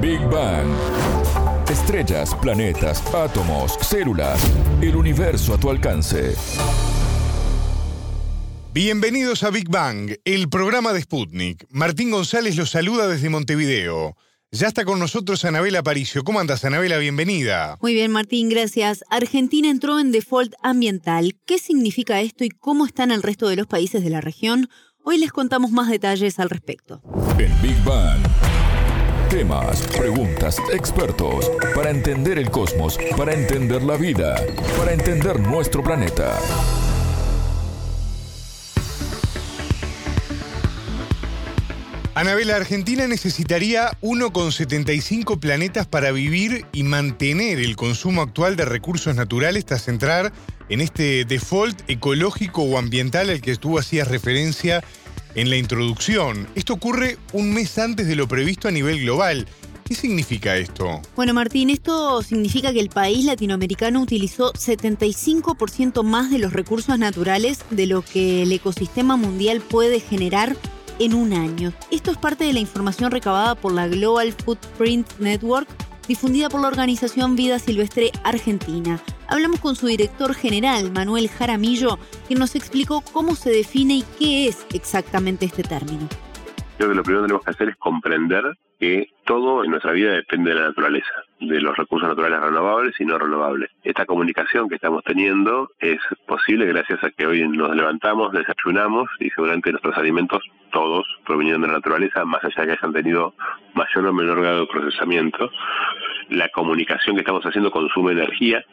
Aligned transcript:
Big 0.00 0.20
Bang. 0.30 0.66
Estrellas, 1.68 2.34
planetas, 2.40 3.02
átomos, 3.14 3.76
células, 3.82 4.40
el 4.80 4.96
universo 4.96 5.52
a 5.52 5.60
tu 5.60 5.68
alcance. 5.68 6.34
Bienvenidos 8.72 9.42
a 9.42 9.50
Big 9.50 9.68
Bang, 9.68 10.12
el 10.24 10.48
programa 10.48 10.94
de 10.94 11.02
Sputnik. 11.02 11.66
Martín 11.68 12.10
González 12.10 12.56
los 12.56 12.70
saluda 12.70 13.08
desde 13.08 13.28
Montevideo. 13.28 14.16
Ya 14.50 14.68
está 14.68 14.86
con 14.86 14.98
nosotros 14.98 15.44
Anabela 15.44 15.80
Aparicio. 15.80 16.24
¿Cómo 16.24 16.40
andas, 16.40 16.64
Anabela? 16.64 16.96
Bienvenida. 16.96 17.76
Muy 17.82 17.92
bien, 17.92 18.10
Martín, 18.10 18.48
gracias. 18.48 19.04
Argentina 19.10 19.68
entró 19.68 20.00
en 20.00 20.12
default 20.12 20.54
ambiental. 20.62 21.36
¿Qué 21.44 21.58
significa 21.58 22.22
esto 22.22 22.44
y 22.44 22.48
cómo 22.48 22.86
están 22.86 23.10
el 23.10 23.22
resto 23.22 23.50
de 23.50 23.56
los 23.56 23.66
países 23.66 24.02
de 24.02 24.08
la 24.08 24.22
región? 24.22 24.70
Hoy 25.04 25.18
les 25.18 25.30
contamos 25.30 25.72
más 25.72 25.90
detalles 25.90 26.38
al 26.38 26.48
respecto. 26.48 27.02
En 27.38 27.52
Big 27.60 27.76
Bang. 27.84 28.20
Temas, 29.30 29.82
preguntas, 29.96 30.56
expertos, 30.72 31.48
para 31.72 31.90
entender 31.90 32.36
el 32.36 32.50
cosmos, 32.50 32.98
para 33.16 33.32
entender 33.32 33.80
la 33.80 33.96
vida, 33.96 34.34
para 34.76 34.92
entender 34.92 35.38
nuestro 35.38 35.84
planeta. 35.84 36.36
Anabela, 42.16 42.56
Argentina 42.56 43.06
necesitaría 43.06 43.92
1,75 44.02 45.38
planetas 45.38 45.86
para 45.86 46.10
vivir 46.10 46.66
y 46.72 46.82
mantener 46.82 47.60
el 47.60 47.76
consumo 47.76 48.22
actual 48.22 48.56
de 48.56 48.64
recursos 48.64 49.14
naturales 49.14 49.64
tras 49.64 49.86
entrar 49.86 50.32
en 50.68 50.80
este 50.80 51.24
default 51.24 51.88
ecológico 51.88 52.62
o 52.62 52.78
ambiental 52.78 53.30
al 53.30 53.40
que 53.40 53.54
tú 53.54 53.78
hacías 53.78 54.08
referencia 54.08 54.82
en 55.34 55.50
la 55.50 55.56
introducción. 55.56 56.46
Esto 56.54 56.74
ocurre 56.74 57.18
un 57.32 57.52
mes 57.52 57.78
antes 57.78 58.06
de 58.06 58.16
lo 58.16 58.28
previsto 58.28 58.68
a 58.68 58.70
nivel 58.70 59.00
global. 59.00 59.46
¿Qué 59.84 59.96
significa 59.96 60.56
esto? 60.56 61.02
Bueno, 61.16 61.34
Martín, 61.34 61.68
esto 61.68 62.22
significa 62.22 62.72
que 62.72 62.78
el 62.78 62.90
país 62.90 63.24
latinoamericano 63.24 64.00
utilizó 64.00 64.52
75% 64.52 66.04
más 66.04 66.30
de 66.30 66.38
los 66.38 66.52
recursos 66.52 66.96
naturales 66.96 67.64
de 67.70 67.86
lo 67.86 68.02
que 68.02 68.42
el 68.42 68.52
ecosistema 68.52 69.16
mundial 69.16 69.60
puede 69.60 69.98
generar 69.98 70.56
en 71.00 71.14
un 71.14 71.32
año. 71.32 71.72
Esto 71.90 72.12
es 72.12 72.18
parte 72.18 72.44
de 72.44 72.52
la 72.52 72.60
información 72.60 73.10
recabada 73.10 73.56
por 73.56 73.72
la 73.72 73.88
Global 73.88 74.32
Footprint 74.32 75.08
Network, 75.18 75.68
difundida 76.06 76.48
por 76.48 76.60
la 76.60 76.68
organización 76.68 77.34
Vida 77.34 77.58
Silvestre 77.58 78.12
Argentina. 78.22 79.02
Hablamos 79.30 79.60
con 79.60 79.76
su 79.76 79.86
director 79.86 80.34
general, 80.34 80.90
Manuel 80.90 81.28
Jaramillo, 81.28 82.00
quien 82.26 82.40
nos 82.40 82.56
explicó 82.56 83.00
cómo 83.12 83.36
se 83.36 83.50
define 83.50 83.98
y 83.98 84.04
qué 84.18 84.48
es 84.48 84.66
exactamente 84.74 85.46
este 85.46 85.62
término. 85.62 86.08
Creo 86.76 86.88
que 86.90 86.96
lo 86.96 87.02
primero 87.04 87.22
que 87.22 87.26
tenemos 87.28 87.44
que 87.44 87.50
hacer 87.52 87.68
es 87.68 87.76
comprender 87.76 88.42
que 88.80 89.06
todo 89.24 89.62
en 89.62 89.70
nuestra 89.70 89.92
vida 89.92 90.12
depende 90.14 90.50
de 90.50 90.56
la 90.56 90.68
naturaleza, 90.68 91.12
de 91.38 91.60
los 91.60 91.76
recursos 91.76 92.08
naturales 92.08 92.40
renovables 92.40 92.98
y 92.98 93.04
no 93.04 93.18
renovables. 93.18 93.70
Esta 93.84 94.04
comunicación 94.04 94.68
que 94.68 94.74
estamos 94.74 95.04
teniendo 95.04 95.70
es 95.78 96.00
posible 96.26 96.66
gracias 96.66 97.04
a 97.04 97.10
que 97.10 97.26
hoy 97.26 97.46
nos 97.46 97.76
levantamos, 97.76 98.32
desayunamos 98.32 99.08
y 99.20 99.30
seguramente 99.30 99.70
nuestros 99.70 99.96
alimentos, 99.96 100.42
todos, 100.72 101.06
provienen 101.24 101.60
de 101.60 101.68
la 101.68 101.74
naturaleza, 101.74 102.24
más 102.24 102.42
allá 102.42 102.62
de 102.62 102.66
que 102.66 102.78
hayan 102.78 102.92
tenido 102.92 103.34
mayor 103.74 104.06
o 104.06 104.12
menor 104.12 104.40
grado 104.40 104.60
de 104.62 104.66
procesamiento. 104.66 105.50
La 106.30 106.48
comunicación 106.48 107.16
que 107.16 107.22
estamos 107.22 107.44
haciendo 107.44 107.72
consume 107.72 108.12
energía 108.12 108.64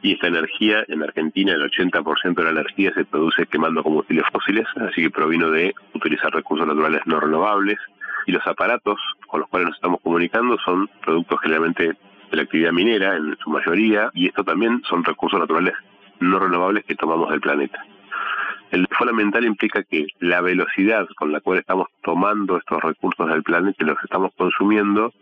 y 0.00 0.12
esta 0.12 0.28
energía 0.28 0.84
en 0.86 1.02
Argentina, 1.02 1.52
el 1.52 1.68
80% 1.68 2.34
de 2.34 2.44
la 2.44 2.50
energía 2.50 2.92
se 2.94 3.04
produce 3.04 3.46
quemando 3.46 3.82
combustibles 3.82 4.24
fósiles, 4.32 4.64
así 4.76 5.02
que 5.02 5.10
provino 5.10 5.50
de 5.50 5.74
utilizar 5.92 6.32
recursos 6.32 6.68
naturales 6.68 7.02
no 7.06 7.18
renovables 7.18 7.78
y 8.26 8.32
los 8.32 8.46
aparatos 8.46 8.96
con 9.26 9.40
los 9.40 9.48
cuales 9.48 9.70
nos 9.70 9.76
estamos 9.76 10.00
comunicando 10.02 10.56
son 10.64 10.88
productos 11.04 11.40
generalmente 11.42 11.88
de 11.88 12.36
la 12.36 12.42
actividad 12.42 12.70
minera 12.70 13.16
en 13.16 13.36
su 13.42 13.50
mayoría 13.50 14.10
y 14.14 14.28
esto 14.28 14.44
también 14.44 14.80
son 14.88 15.02
recursos 15.02 15.40
naturales 15.40 15.74
no 16.20 16.38
renovables 16.38 16.84
que 16.84 16.94
tomamos 16.94 17.28
del 17.30 17.40
planeta. 17.40 17.84
El 18.70 18.86
fundamental 18.96 19.44
implica 19.44 19.82
que 19.82 20.06
la 20.20 20.40
velocidad 20.42 21.08
con 21.16 21.32
la 21.32 21.40
cual 21.40 21.58
estamos 21.58 21.88
tomando 22.04 22.56
estos 22.56 22.80
recursos 22.80 23.28
del 23.28 23.42
planeta 23.42 23.82
y 23.82 23.86
los 23.86 23.98
estamos 24.04 24.32
consumiendo 24.36 25.12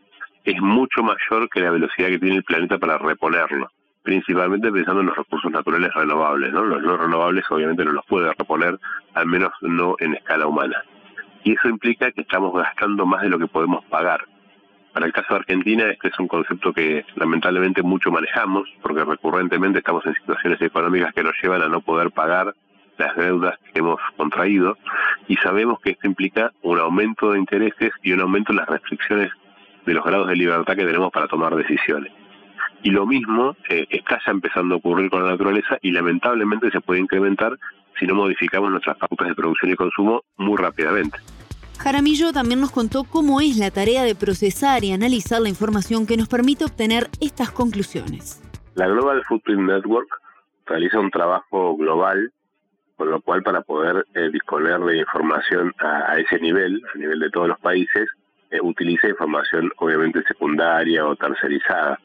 es 0.51 0.61
mucho 0.61 1.03
mayor 1.03 1.49
que 1.51 1.61
la 1.61 1.71
velocidad 1.71 2.09
que 2.09 2.19
tiene 2.19 2.37
el 2.37 2.45
planeta 2.45 2.79
para 2.79 2.99
reponerlo 2.99 3.71
principalmente 4.09 4.73
pensando 4.73 5.03
en 5.03 5.09
los 5.09 5.17
recursos 5.19 5.51
naturales 5.51 5.93
renovables. 5.93 6.51
¿no? 6.51 6.65
Los 6.65 6.83
no 6.83 6.97
renovables 6.97 7.45
obviamente 7.51 7.85
no 7.85 7.93
los 7.93 8.07
puede 8.07 8.33
reponer, 8.33 8.79
al 9.13 9.27
menos 9.27 9.53
no 9.61 9.97
en 9.99 10.15
escala 10.15 10.47
humana. 10.47 10.83
Y 11.45 11.53
eso 11.53 11.69
implica 11.69 12.11
que 12.13 12.23
estamos 12.23 12.55
gastando 12.55 13.05
más 13.05 13.21
de 13.21 13.29
lo 13.29 13.39
que 13.39 13.49
podemos 13.49 13.85
pagar. 13.85 14.25
Para 14.95 15.05
el 15.05 15.13
caso 15.13 15.35
de 15.35 15.41
Argentina, 15.41 15.91
este 15.91 16.09
es 16.09 16.19
un 16.19 16.27
concepto 16.27 16.73
que 16.73 17.05
lamentablemente 17.17 17.83
mucho 17.83 18.11
manejamos, 18.11 18.67
porque 18.81 19.05
recurrentemente 19.05 19.81
estamos 19.81 20.07
en 20.07 20.15
situaciones 20.15 20.63
económicas 20.63 21.13
que 21.13 21.23
nos 21.23 21.35
llevan 21.43 21.61
a 21.61 21.69
no 21.69 21.83
poder 21.83 22.11
pagar 22.11 22.55
las 22.97 23.15
deudas 23.15 23.59
que 23.73 23.79
hemos 23.79 24.01
contraído 24.17 24.79
y 25.29 25.37
sabemos 25.37 25.81
que 25.81 25.91
esto 25.91 26.07
implica 26.07 26.51
un 26.63 26.81
aumento 26.81 27.31
de 27.31 27.39
intereses 27.39 27.93
y 28.03 28.13
un 28.13 28.23
aumento 28.23 28.53
en 28.53 28.57
las 28.57 28.69
restricciones 28.69 29.31
de 29.89 29.95
los 29.95 30.05
grados 30.05 30.29
de 30.29 30.37
libertad 30.37 30.77
que 30.77 30.85
tenemos 30.85 31.11
para 31.11 31.27
tomar 31.27 31.57
decisiones. 31.57 32.13
Y 32.83 32.91
lo 32.91 33.07
mismo 33.07 33.57
eh, 33.69 33.87
está 33.91 34.21
ya 34.25 34.33
empezando 34.33 34.75
a 34.75 34.79
ocurrir 34.79 35.11
con 35.11 35.25
la 35.25 35.31
naturaleza 35.31 35.79
y 35.83 35.91
lamentablemente 35.91 36.71
se 36.71 36.81
puede 36.81 37.01
incrementar 37.01 37.59
si 37.99 38.07
no 38.07 38.15
modificamos 38.15 38.71
nuestras 38.71 38.97
pautas 38.99 39.29
de 39.29 39.35
producción 39.35 39.73
y 39.73 39.75
consumo 39.75 40.23
muy 40.37 40.57
rápidamente. 40.57 41.19
Jaramillo 41.79 42.33
también 42.33 42.61
nos 42.61 42.71
contó 42.71 43.05
cómo 43.05 43.41
es 43.41 43.57
la 43.57 43.71
tarea 43.71 44.03
de 44.03 44.15
procesar 44.15 44.85
y 44.85 44.93
analizar 44.93 45.41
la 45.41 45.49
información 45.49 46.07
que 46.07 46.17
nos 46.17 46.29
permite 46.29 46.65
obtener 46.65 47.09
estas 47.21 47.51
conclusiones. 47.51 48.43
La 48.75 48.89
Global 48.89 49.23
Footprint 49.29 49.63
Network 49.63 50.09
realiza 50.67 51.01
un 51.01 51.11
trabajo 51.11 51.77
global, 51.77 52.33
con 52.97 53.11
lo 53.11 53.21
cual 53.23 53.43
para 53.43 53.63
poder 53.63 54.05
eh, 54.15 54.29
disponer 54.31 54.81
de 54.81 54.99
información 54.99 55.73
a, 55.79 56.19
ese 56.19 56.39
nivel, 56.41 56.83
a 56.95 56.99
nivel 56.99 57.21
de 57.21 57.31
todos 57.31 57.49
los 57.49 57.59
países, 57.61 58.09
eh, 58.51 58.61
utiliza 58.63 59.09
información 59.09 59.71
obviamente 59.79 60.23
secundaria 60.27 61.07
o 61.07 61.17
tercerizada 61.17 61.99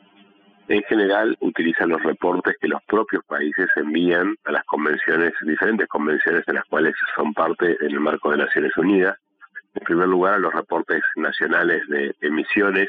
en 0.67 0.81
general 0.83 1.37
utilizan 1.41 1.89
los 1.89 2.01
reportes 2.03 2.55
que 2.59 2.67
los 2.67 2.81
propios 2.83 3.23
países 3.25 3.67
envían 3.75 4.35
a 4.45 4.51
las 4.51 4.63
convenciones, 4.63 5.33
diferentes 5.45 5.87
convenciones 5.87 6.43
en 6.47 6.55
las 6.55 6.65
cuales 6.65 6.93
son 7.15 7.33
parte 7.33 7.77
en 7.81 7.91
el 7.91 7.99
marco 7.99 8.31
de 8.31 8.37
Naciones 8.37 8.75
Unidas. 8.77 9.17
En 9.75 9.83
primer 9.83 10.07
lugar, 10.07 10.35
a 10.35 10.39
los 10.39 10.53
reportes 10.53 11.01
nacionales 11.15 11.87
de 11.87 12.15
emisiones 12.21 12.87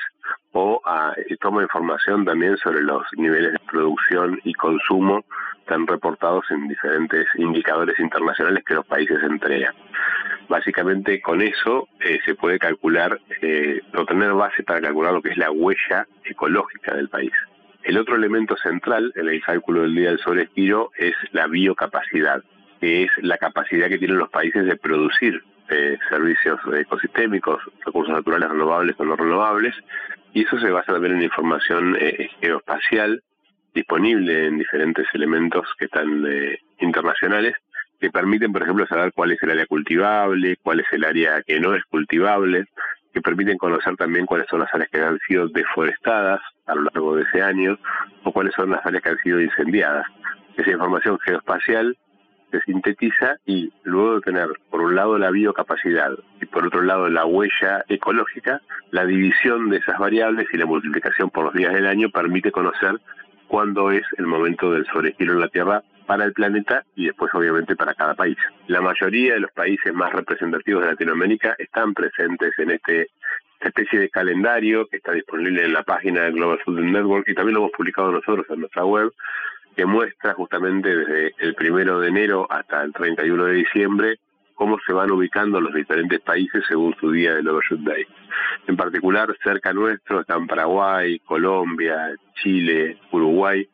o 0.53 0.81
a, 0.85 1.15
toma 1.41 1.63
información 1.63 2.25
también 2.25 2.57
sobre 2.59 2.83
los 2.83 3.03
niveles 3.17 3.53
de 3.53 3.59
producción 3.71 4.39
y 4.45 4.53
consumo 4.53 5.25
están 5.61 5.87
reportados 5.87 6.45
en 6.51 6.69
diferentes 6.69 7.27
indicadores 7.39 7.99
internacionales 7.99 8.63
que 8.67 8.75
los 8.75 8.87
países 8.87 9.17
entregan. 9.23 9.75
Básicamente 10.49 11.23
con 11.23 11.41
eso 11.41 11.89
eh, 12.01 12.19
se 12.27 12.35
puede 12.35 12.59
calcular 12.59 13.19
eh, 13.41 13.81
o 13.97 14.05
tener 14.05 14.35
base 14.35 14.63
para 14.63 14.83
calcular 14.83 15.15
lo 15.15 15.23
que 15.23 15.31
es 15.31 15.39
la 15.39 15.51
huella 15.51 16.07
ecológica 16.23 16.95
del 16.95 17.09
país. 17.09 17.33
El 17.83 17.97
otro 17.97 18.17
elemento 18.17 18.57
central 18.59 19.11
en 19.17 19.29
el 19.29 19.43
cálculo 19.43 19.83
del 19.83 19.95
día 19.95 20.11
del 20.11 20.19
sobreestiro 20.19 20.91
es 20.99 21.15
la 21.33 21.47
biocapacidad, 21.47 22.43
que 22.81 23.05
es 23.05 23.11
la 23.23 23.39
capacidad 23.39 23.89
que 23.89 23.99
tienen 23.99 24.19
los 24.19 24.29
países 24.29 24.67
de 24.67 24.77
producir 24.77 25.43
eh, 25.75 25.99
servicios 26.09 26.61
ecosistémicos, 26.73 27.63
recursos 27.85 28.15
naturales 28.15 28.49
renovables 28.49 28.95
o 28.99 29.05
no 29.05 29.17
renovables, 29.17 29.75
y 30.33 30.43
eso 30.43 30.59
se 30.59 30.71
basa 30.71 30.93
también 30.93 31.17
en 31.17 31.23
información 31.23 31.97
eh, 32.01 32.29
geoespacial 32.41 33.23
disponible 33.75 34.47
en 34.47 34.59
diferentes 34.59 35.07
elementos 35.13 35.67
que 35.79 35.87
están 35.87 36.25
eh, 36.27 36.59
internacionales 36.81 37.55
que 38.01 38.11
permiten, 38.11 38.53
por 38.53 38.63
ejemplo, 38.63 38.87
saber 38.87 39.13
cuál 39.15 39.33
es 39.33 39.43
el 39.43 39.51
área 39.51 39.67
cultivable, 39.67 40.57
cuál 40.63 40.81
es 40.81 40.87
el 40.93 41.05
área 41.05 41.43
que 41.43 41.59
no 41.59 41.75
es 41.75 41.83
cultivable, 41.85 42.67
que 43.13 43.21
permiten 43.21 43.57
conocer 43.57 43.97
también 43.97 44.27
cuáles 44.27 44.47
son 44.49 44.61
las 44.61 44.75
áreas 44.75 44.91
que 44.91 45.01
han 45.01 45.19
sido 45.27 45.49
deforestadas 45.49 46.41
a 46.67 46.75
lo 46.75 46.83
largo 46.83 47.17
de 47.17 47.23
ese 47.23 47.43
año 47.43 47.79
o 48.25 48.33
cuáles 48.33 48.53
son 48.55 48.71
las 48.71 48.85
áreas 48.85 49.03
que 49.03 49.09
han 49.11 49.19
sido 49.19 49.41
incendiadas. 49.41 50.07
Esa 50.57 50.71
información 50.71 51.19
geoespacial 51.21 51.97
se 52.55 52.61
sintetiza 52.61 53.39
y 53.45 53.73
luego 53.83 54.17
de 54.17 54.21
tener 54.21 54.49
por 54.71 54.81
un 54.81 54.95
lado 54.95 55.19
la 55.19 55.31
biocapacidad 55.31 56.13
y 56.41 56.47
por 56.47 56.67
otro 56.67 56.83
lado 56.83 57.09
la 57.09 57.27
huella 57.27 57.85
ecológica, 57.89 58.61
la 58.93 59.05
división 59.05 59.71
de 59.71 59.79
esas 59.79 59.99
variables 59.99 60.47
y 60.53 60.57
la 60.57 60.67
multiplicación 60.67 61.31
por 61.31 61.47
los 61.47 61.55
días 61.55 61.75
del 61.75 61.87
año 61.87 62.11
permite 62.11 62.53
conocer 62.53 63.01
cuándo 63.49 63.91
es 63.91 64.05
el 64.19 64.27
momento 64.27 64.71
del 64.71 64.87
sobregiro 64.87 65.33
en 65.33 65.41
la 65.41 65.49
Tierra 65.49 65.83
para 66.07 66.25
el 66.25 66.33
planeta 66.33 66.85
y 66.95 67.07
después 67.07 67.35
obviamente 67.35 67.75
para 67.75 67.95
cada 67.95 68.15
país. 68.15 68.37
La 68.69 68.81
mayoría 68.81 69.35
de 69.35 69.41
los 69.41 69.51
países 69.53 69.93
más 69.93 70.13
representativos 70.13 70.83
de 70.83 70.91
Latinoamérica 70.91 71.57
están 71.59 71.93
presentes 71.93 72.53
en 72.59 72.71
este 72.71 73.09
especie 73.61 73.99
de 73.99 74.11
calendario 74.11 74.87
que 74.87 74.99
está 74.99 75.13
disponible 75.13 75.65
en 75.65 75.73
la 75.73 75.83
página 75.83 76.23
de 76.23 76.33
Global 76.33 76.59
Food 76.65 76.81
Network 76.81 77.27
y 77.29 77.35
también 77.35 77.55
lo 77.55 77.61
hemos 77.61 77.73
publicado 77.73 78.13
nosotros 78.13 78.47
en 78.51 78.61
nuestra 78.61 78.85
web 78.85 79.11
que 79.75 79.87
muestra 79.87 80.35
justamente 80.35 80.95
desde 80.95 81.35
el 81.39 81.55
primero 81.55 82.01
de 82.01 82.09
enero 82.09 82.47
hasta 82.51 82.83
el 82.83 82.93
31 82.93 83.45
de 83.45 83.53
diciembre 83.53 84.19
cómo 84.55 84.79
se 84.87 84.93
van 84.93 85.11
ubicando 85.11 85.61
los 85.61 85.75
diferentes 85.75 86.21
países 86.21 86.63
según 86.69 86.95
su 87.01 87.11
día 87.11 87.35
del 87.35 87.49
Overshoot 87.49 87.81
Day. 87.81 88.07
En 88.69 88.77
particular, 88.77 89.35
cerca 89.43 89.73
nuestro 89.73 90.21
están 90.21 90.47
Paraguay, 90.47 91.19
Colombia, 91.21 92.15
Chile, 92.35 92.99
Uruguay, 93.11 93.69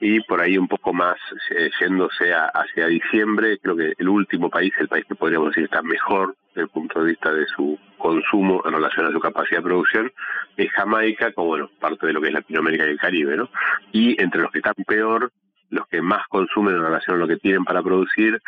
y 0.00 0.20
por 0.20 0.40
ahí 0.40 0.56
un 0.56 0.68
poco 0.68 0.92
más 0.92 1.16
eh, 1.50 1.70
yéndose 1.80 2.32
hacia 2.32 2.86
diciembre, 2.86 3.58
creo 3.58 3.76
que 3.76 3.94
el 3.98 4.08
último 4.08 4.48
país, 4.48 4.72
el 4.78 4.88
país 4.88 5.04
que 5.08 5.16
podríamos 5.16 5.48
decir 5.48 5.64
está 5.64 5.82
mejor 5.82 6.36
desde 6.58 6.64
el 6.64 6.68
punto 6.70 7.00
de 7.00 7.10
vista 7.10 7.32
de 7.32 7.46
su 7.46 7.78
consumo 7.98 8.62
en 8.64 8.72
relación 8.72 9.06
a 9.06 9.12
su 9.12 9.20
capacidad 9.20 9.58
de 9.58 9.68
producción, 9.68 10.12
es 10.56 10.70
Jamaica, 10.72 11.32
como 11.32 11.48
bueno, 11.48 11.70
parte 11.78 12.08
de 12.08 12.12
lo 12.12 12.20
que 12.20 12.28
es 12.28 12.34
Latinoamérica 12.34 12.84
y 12.84 12.90
el 12.90 12.98
Caribe, 12.98 13.36
¿no? 13.36 13.48
Y 13.92 14.20
entre 14.20 14.40
los 14.42 14.50
que 14.50 14.58
están 14.58 14.74
peor, 14.86 15.30
los 15.70 15.86
que 15.86 16.02
más 16.02 16.26
consumen 16.28 16.74
en 16.74 16.82
relación 16.82 17.16
a 17.16 17.20
lo 17.20 17.28
que 17.28 17.36
tienen 17.36 17.64
para 17.64 17.80
producir, 17.80 18.40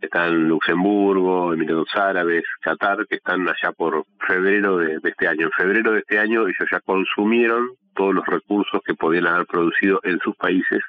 están 0.00 0.48
Luxemburgo, 0.48 1.52
Emiratos 1.52 1.94
Árabes, 1.94 2.44
Qatar, 2.62 3.06
que 3.06 3.16
están 3.16 3.46
allá 3.46 3.72
por 3.76 4.06
febrero 4.26 4.78
de, 4.78 4.98
este 5.02 5.28
año. 5.28 5.46
En 5.46 5.52
febrero 5.52 5.92
de 5.92 5.98
este 5.98 6.18
año 6.18 6.42
ellos 6.42 6.68
ya 6.70 6.80
consumieron 6.80 7.68
todos 7.94 8.14
los 8.14 8.24
recursos 8.24 8.80
que 8.84 8.94
podían 8.94 9.26
haber 9.26 9.46
producido 9.46 10.00
en 10.04 10.18
sus 10.20 10.34
países 10.36 10.80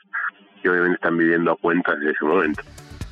y 0.63 0.67
obviamente 0.67 0.95
están 0.95 1.17
viviendo 1.17 1.51
a 1.51 1.57
cuenta 1.57 1.95
desde 1.95 2.11
ese 2.11 2.25
momento. 2.25 2.61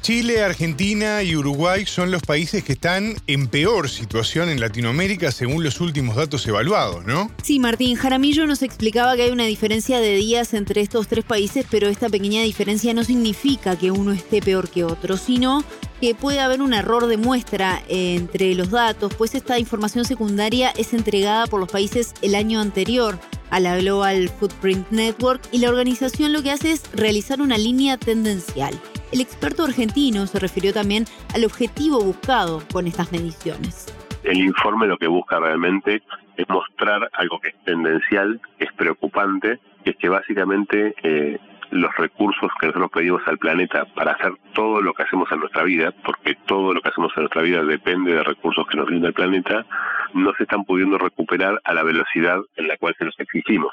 Chile, 0.07 0.41
Argentina 0.41 1.21
y 1.21 1.35
Uruguay 1.35 1.85
son 1.85 2.11
los 2.11 2.21
países 2.21 2.63
que 2.63 2.71
están 2.71 3.15
en 3.27 3.47
peor 3.47 3.89
situación 3.89 4.47
en 4.47 4.61
Latinoamérica 4.61 5.33
según 5.33 5.65
los 5.65 5.81
últimos 5.81 6.15
datos 6.15 6.47
evaluados, 6.47 7.05
¿no? 7.05 7.29
Sí, 7.43 7.59
Martín 7.59 7.97
Jaramillo 7.97 8.47
nos 8.47 8.61
explicaba 8.61 9.17
que 9.17 9.23
hay 9.23 9.31
una 9.31 9.43
diferencia 9.43 9.99
de 9.99 10.15
días 10.15 10.53
entre 10.53 10.79
estos 10.79 11.09
tres 11.09 11.25
países, 11.25 11.65
pero 11.69 11.89
esta 11.89 12.07
pequeña 12.07 12.41
diferencia 12.43 12.93
no 12.93 13.03
significa 13.03 13.77
que 13.77 13.91
uno 13.91 14.13
esté 14.13 14.41
peor 14.41 14.69
que 14.69 14.85
otro, 14.85 15.17
sino 15.17 15.61
que 15.99 16.15
puede 16.15 16.39
haber 16.39 16.61
un 16.61 16.73
error 16.73 17.07
de 17.07 17.17
muestra 17.17 17.83
entre 17.89 18.55
los 18.55 18.71
datos, 18.71 19.13
pues 19.13 19.35
esta 19.35 19.59
información 19.59 20.05
secundaria 20.05 20.69
es 20.77 20.93
entregada 20.93 21.47
por 21.47 21.59
los 21.59 21.69
países 21.69 22.13
el 22.21 22.35
año 22.35 22.61
anterior 22.61 23.19
a 23.49 23.59
la 23.59 23.75
Global 23.75 24.29
Footprint 24.29 24.89
Network 24.89 25.41
y 25.51 25.57
la 25.57 25.67
organización 25.67 26.31
lo 26.31 26.43
que 26.43 26.51
hace 26.51 26.71
es 26.71 26.83
realizar 26.93 27.41
una 27.41 27.57
línea 27.57 27.97
tendencial. 27.97 28.79
El 29.09 29.21
experto 29.21 29.63
argentino 29.63 30.27
se 30.27 30.37
refirió 30.37 30.73
también 30.73 31.05
al 31.33 31.45
objetivo 31.45 32.01
buscado 32.01 32.61
con 32.73 32.87
estas 32.87 33.13
mediciones. 33.13 33.87
El 34.23 34.39
informe 34.39 34.85
lo 34.85 34.97
que 34.97 35.07
busca 35.07 35.39
realmente 35.39 36.03
es 36.35 36.49
mostrar 36.49 37.09
algo 37.13 37.39
que 37.39 37.49
es 37.49 37.55
tendencial, 37.63 38.41
que 38.59 38.65
es 38.65 38.73
preocupante, 38.73 39.59
que 39.85 39.91
es 39.91 39.95
que 39.95 40.09
básicamente 40.09 40.93
eh, 41.03 41.39
los 41.71 41.95
recursos 41.95 42.51
que 42.59 42.67
nosotros 42.67 42.91
pedimos 42.93 43.21
al 43.27 43.37
planeta 43.37 43.85
para 43.95 44.11
hacer 44.11 44.33
todo 44.53 44.81
lo 44.81 44.93
que 44.93 45.03
hacemos 45.03 45.31
en 45.31 45.39
nuestra 45.39 45.63
vida, 45.63 45.93
porque 46.03 46.35
todo 46.45 46.73
lo 46.73 46.81
que 46.81 46.89
hacemos 46.89 47.13
en 47.15 47.23
nuestra 47.23 47.43
vida 47.43 47.63
depende 47.63 48.13
de 48.13 48.23
recursos 48.23 48.67
que 48.67 48.77
nos 48.77 48.87
brinda 48.87 49.07
el 49.07 49.13
planeta, 49.13 49.65
no 50.13 50.33
se 50.33 50.43
están 50.43 50.65
pudiendo 50.65 50.97
recuperar 50.97 51.61
a 51.63 51.73
la 51.73 51.83
velocidad 51.83 52.39
en 52.57 52.67
la 52.67 52.75
cual 52.75 52.93
se 52.97 53.05
los 53.05 53.17
exigimos. 53.19 53.71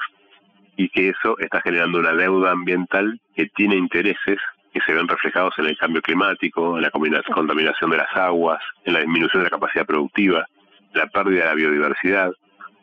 Y 0.77 0.87
que 0.89 1.09
eso 1.09 1.37
está 1.39 1.59
generando 1.59 1.99
una 1.99 2.13
deuda 2.13 2.51
ambiental 2.51 3.19
que 3.35 3.47
tiene 3.47 3.75
intereses 3.75 4.39
que 4.75 4.81
se 4.81 4.93
ven 4.93 5.07
reflejados 5.07 5.53
en 5.57 5.67
el 5.67 5.77
cambio 5.77 6.01
climático, 6.01 6.75
en 6.75 6.83
la 6.83 6.91
contaminación 6.91 7.89
de 7.89 7.95
las 7.95 8.13
aguas, 8.13 8.59
en 8.83 8.91
la 8.91 8.99
disminución 8.99 9.41
de 9.41 9.45
la 9.45 9.57
capacidad 9.57 9.85
productiva, 9.85 10.45
la 10.93 11.07
pérdida 11.07 11.43
de 11.43 11.45
la 11.45 11.53
biodiversidad, 11.53 12.33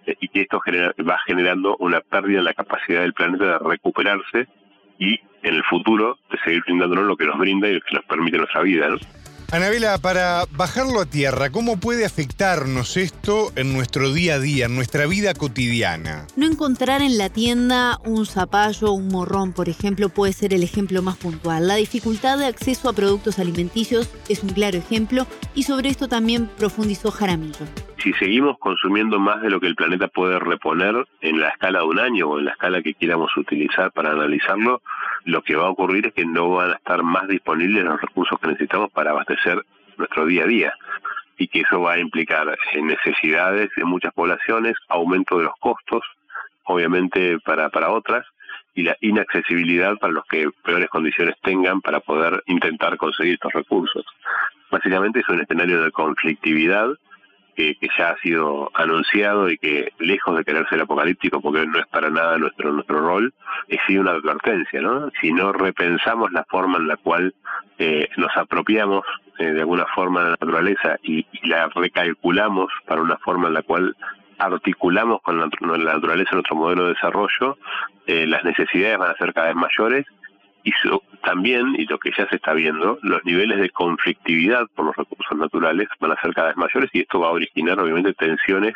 eh, 0.06 0.16
y 0.18 0.28
que 0.28 0.40
esto 0.40 0.58
va 1.06 1.18
generando 1.26 1.76
una 1.80 2.00
pérdida 2.00 2.38
en 2.38 2.46
la 2.46 2.54
capacidad 2.54 3.02
del 3.02 3.12
planeta 3.12 3.44
de 3.44 3.58
recuperarse 3.58 4.48
y 4.98 5.20
en 5.42 5.54
el 5.54 5.62
futuro 5.64 6.18
de 6.30 6.38
seguir 6.38 6.62
brindándonos 6.64 7.04
lo 7.04 7.16
que 7.18 7.26
nos 7.26 7.36
brinda 7.36 7.68
y 7.68 7.74
lo 7.74 7.80
que 7.82 7.94
nos 7.94 8.04
permite 8.06 8.38
nuestra 8.38 8.62
vida. 8.62 8.88
¿no? 8.88 8.96
Anabela, 9.52 9.98
para 9.98 10.44
bajarlo 10.56 11.02
a 11.02 11.04
tierra, 11.04 11.50
¿cómo 11.50 11.78
puede 11.78 12.06
afectarnos 12.06 12.96
esto 12.96 13.52
en 13.54 13.74
nuestro 13.74 14.10
día 14.10 14.36
a 14.36 14.38
día, 14.38 14.64
en 14.64 14.74
nuestra 14.74 15.06
vida 15.06 15.34
cotidiana? 15.34 16.26
No 16.36 16.46
encontrar 16.46 17.02
en 17.02 17.18
la 17.18 17.28
tienda 17.28 17.98
un 18.02 18.24
zapallo 18.24 18.86
o 18.86 18.92
un 18.92 19.08
morrón, 19.08 19.52
por 19.52 19.68
ejemplo, 19.68 20.08
puede 20.08 20.32
ser 20.32 20.54
el 20.54 20.62
ejemplo 20.62 21.02
más 21.02 21.18
puntual. 21.18 21.68
La 21.68 21.74
dificultad 21.74 22.38
de 22.38 22.46
acceso 22.46 22.88
a 22.88 22.94
productos 22.94 23.38
alimenticios 23.38 24.10
es 24.30 24.42
un 24.42 24.48
claro 24.48 24.78
ejemplo 24.78 25.26
y 25.54 25.64
sobre 25.64 25.90
esto 25.90 26.08
también 26.08 26.46
profundizó 26.56 27.10
Jaramillo. 27.10 27.66
Si 28.02 28.14
seguimos 28.14 28.58
consumiendo 28.58 29.18
más 29.18 29.42
de 29.42 29.50
lo 29.50 29.60
que 29.60 29.66
el 29.66 29.76
planeta 29.76 30.08
puede 30.08 30.38
reponer 30.38 30.94
en 31.20 31.40
la 31.40 31.50
escala 31.50 31.80
de 31.80 31.84
un 31.84 31.98
año 31.98 32.26
o 32.30 32.38
en 32.38 32.46
la 32.46 32.52
escala 32.52 32.80
que 32.80 32.94
quieramos 32.94 33.30
utilizar 33.36 33.92
para 33.92 34.12
analizarlo, 34.12 34.80
lo 35.24 35.42
que 35.42 35.56
va 35.56 35.66
a 35.66 35.70
ocurrir 35.70 36.06
es 36.06 36.14
que 36.14 36.24
no 36.24 36.50
van 36.50 36.72
a 36.72 36.74
estar 36.74 37.02
más 37.02 37.28
disponibles 37.28 37.84
los 37.84 38.00
recursos 38.00 38.38
que 38.40 38.48
necesitamos 38.48 38.90
para 38.92 39.10
abastecer 39.10 39.64
nuestro 39.96 40.26
día 40.26 40.44
a 40.44 40.46
día 40.46 40.74
y 41.38 41.48
que 41.48 41.60
eso 41.60 41.80
va 41.80 41.94
a 41.94 41.98
implicar 41.98 42.56
necesidades 42.80 43.70
en 43.76 43.86
muchas 43.86 44.12
poblaciones, 44.12 44.74
aumento 44.88 45.38
de 45.38 45.44
los 45.44 45.54
costos, 45.60 46.02
obviamente 46.64 47.38
para, 47.40 47.68
para 47.70 47.90
otras, 47.90 48.26
y 48.74 48.82
la 48.82 48.96
inaccesibilidad 49.00 49.96
para 49.98 50.12
los 50.12 50.24
que 50.26 50.48
peores 50.64 50.88
condiciones 50.88 51.34
tengan 51.42 51.80
para 51.80 52.00
poder 52.00 52.42
intentar 52.46 52.96
conseguir 52.96 53.34
estos 53.34 53.52
recursos. 53.52 54.04
Básicamente 54.70 55.20
es 55.20 55.28
un 55.28 55.40
escenario 55.40 55.82
de 55.82 55.90
conflictividad 55.90 56.88
que, 57.54 57.76
ya 57.98 58.10
ha 58.10 58.16
sido 58.18 58.70
anunciado 58.74 59.50
y 59.50 59.58
que 59.58 59.92
lejos 59.98 60.36
de 60.36 60.44
querer 60.44 60.66
ser 60.68 60.80
apocalíptico, 60.80 61.40
porque 61.40 61.66
no 61.66 61.78
es 61.78 61.86
para 61.86 62.10
nada 62.10 62.38
nuestro 62.38 62.72
nuestro 62.72 63.00
rol, 63.00 63.34
es 63.68 63.78
sí 63.86 63.98
una 63.98 64.12
advertencia, 64.12 64.80
¿no? 64.80 65.10
Si 65.20 65.32
no 65.32 65.52
repensamos 65.52 66.32
la 66.32 66.44
forma 66.44 66.78
en 66.78 66.88
la 66.88 66.96
cual 66.96 67.34
eh, 67.78 68.08
nos 68.16 68.34
apropiamos 68.36 69.04
eh, 69.38 69.52
de 69.52 69.60
alguna 69.60 69.86
forma 69.94 70.20
de 70.20 70.26
la 70.26 70.36
naturaleza 70.40 70.96
y, 71.02 71.26
la 71.42 71.68
recalculamos 71.68 72.70
para 72.86 73.02
una 73.02 73.16
forma 73.18 73.48
en 73.48 73.54
la 73.54 73.62
cual 73.62 73.96
articulamos 74.38 75.20
con 75.22 75.38
la, 75.38 75.46
naturaleza 75.46 76.30
nuestro 76.32 76.56
modelo 76.56 76.84
de 76.84 76.94
desarrollo, 76.94 77.58
eh, 78.06 78.26
las 78.26 78.44
necesidades 78.44 78.98
van 78.98 79.10
a 79.10 79.16
ser 79.16 79.32
cada 79.32 79.48
vez 79.48 79.56
mayores 79.56 80.06
y 80.64 80.72
también, 81.22 81.74
y 81.78 81.86
lo 81.86 81.98
que 81.98 82.10
ya 82.16 82.28
se 82.28 82.36
está 82.36 82.52
viendo, 82.52 82.98
los 83.02 83.24
niveles 83.24 83.60
de 83.60 83.70
conflictividad 83.70 84.66
por 84.74 84.86
los 84.86 84.96
recursos 84.96 85.36
naturales 85.36 85.88
van 86.00 86.12
a 86.12 86.20
ser 86.20 86.34
cada 86.34 86.48
vez 86.48 86.56
mayores 86.56 86.90
y 86.92 87.00
esto 87.00 87.20
va 87.20 87.28
a 87.28 87.32
originar 87.32 87.78
obviamente 87.80 88.12
tensiones 88.14 88.74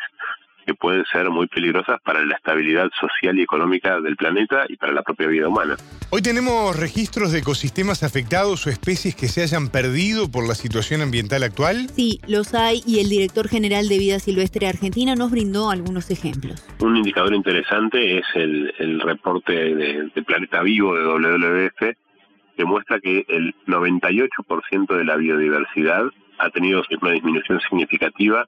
que 0.67 0.75
pueden 0.75 1.05
ser 1.05 1.29
muy 1.29 1.47
peligrosas 1.47 2.01
para 2.01 2.25
la 2.25 2.35
estabilidad 2.35 2.89
social 2.99 3.39
y 3.39 3.41
económica 3.41 4.01
del 4.01 4.17
planeta 4.17 4.65
y 4.67 4.75
para 4.75 4.91
la 4.91 5.01
propia 5.01 5.27
vida 5.27 5.47
humana. 5.47 5.77
Hoy 6.09 6.21
tenemos 6.21 6.77
registros 6.77 7.31
de 7.31 7.39
ecosistemas 7.39 8.03
afectados 8.03 8.67
o 8.67 8.69
especies 8.69 9.15
que 9.15 9.29
se 9.29 9.41
hayan 9.43 9.69
perdido 9.69 10.29
por 10.29 10.45
la 10.45 10.55
situación 10.55 11.01
ambiental 11.01 11.43
actual. 11.43 11.87
Sí, 11.95 12.19
los 12.27 12.53
hay 12.53 12.81
y 12.85 12.99
el 12.99 13.07
director 13.07 13.47
general 13.47 13.87
de 13.87 13.97
Vida 13.97 14.19
Silvestre 14.19 14.67
Argentina 14.67 15.15
nos 15.15 15.31
brindó 15.31 15.71
algunos 15.71 16.11
ejemplos. 16.11 16.61
Un 16.79 16.97
indicador 16.97 17.33
interesante 17.33 18.17
es 18.17 18.25
el, 18.35 18.99
reporte 18.99 19.53
de, 19.53 20.09
de 20.13 20.23
Planeta 20.23 20.61
Vivo 20.63 20.95
de 20.95 21.05
WWF 21.05 21.95
que 22.57 22.65
muestra 22.65 22.99
que 22.99 23.23
el 23.29 23.55
98% 23.67 24.97
de 24.97 25.05
la 25.05 25.15
biodiversidad 25.15 26.05
ha 26.39 26.49
tenido 26.49 26.83
una 27.01 27.11
disminución 27.11 27.59
significativa 27.61 28.47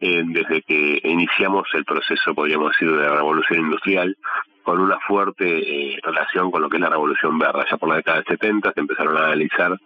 eh, 0.00 0.22
desde 0.26 0.62
que 0.62 1.00
iniciamos 1.02 1.66
el 1.72 1.84
proceso, 1.84 2.34
podríamos 2.34 2.70
decir, 2.72 2.90
de 2.90 3.02
la 3.02 3.16
revolución 3.16 3.60
industrial, 3.60 4.16
con 4.62 4.80
una 4.80 4.98
fuerte 5.00 5.94
eh, 5.94 5.98
relación 6.02 6.50
con 6.50 6.62
lo 6.62 6.68
que 6.68 6.76
es 6.76 6.82
la 6.82 6.90
revolución 6.90 7.38
verde. 7.38 7.64
Ya 7.70 7.78
por 7.78 7.88
la 7.88 7.96
década 7.96 8.18
del 8.18 8.26
70 8.26 8.72
se 8.74 8.80
empezaron 8.80 9.16
a 9.16 9.24
analizar 9.24 9.76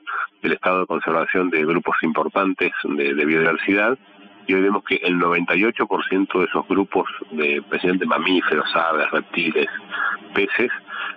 el 0.43 0.53
estado 0.53 0.81
de 0.81 0.87
conservación 0.87 1.51
de 1.51 1.65
grupos 1.65 1.97
importantes 2.03 2.73
de, 2.83 3.13
biodiversidad 3.25 3.97
y 4.47 4.55
hoy 4.55 4.63
vemos 4.63 4.83
que 4.83 4.97
el 4.97 5.21
98% 5.21 6.39
de 6.39 6.45
esos 6.45 6.67
grupos 6.67 7.09
de 7.31 7.63
mamíferos, 8.05 8.69
aves, 8.75 9.09
reptiles, 9.13 9.69
peces, 10.35 10.71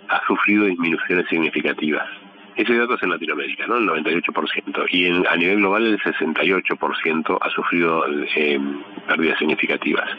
ha 0.09 0.21
sufrido 0.27 0.65
disminuciones 0.65 1.27
significativas. 1.27 2.07
Ese 2.55 2.73
dato 2.77 2.95
es 2.95 3.03
en 3.03 3.09
Latinoamérica, 3.09 3.67
¿no? 3.67 3.77
El 3.77 3.89
98%. 3.89 4.85
Y 4.89 5.05
en, 5.05 5.27
a 5.27 5.35
nivel 5.35 5.57
global 5.57 5.85
el 5.85 5.99
68% 5.99 7.37
ha 7.41 7.49
sufrido 7.49 8.05
eh, 8.35 8.59
pérdidas 9.07 9.37
significativas. 9.39 10.09